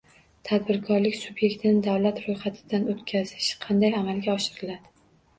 [0.47, 4.91] Tadbirkorlik sub’ektini davlat ro’yxatidan o’tkazish qanday amalga oshiriladi?